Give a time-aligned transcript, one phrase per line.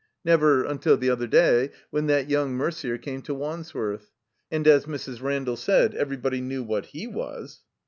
[0.25, 4.09] Never, until the other day, when that young Merder came to Wandsworth.
[4.51, 5.21] And, as Mrs.
[5.21, 7.61] Randall said, everybody knew what he was.